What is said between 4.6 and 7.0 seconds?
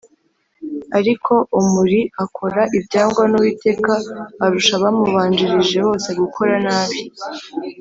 abamubanjirije bose gukora nabi,